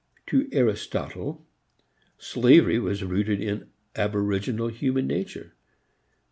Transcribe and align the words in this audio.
To 0.25 0.49
Aristotle 0.51 1.45
slavery 2.17 2.79
was 2.79 3.03
rooted 3.03 3.39
in 3.39 3.69
aboriginal 3.95 4.69
human 4.69 5.05
nature. 5.05 5.53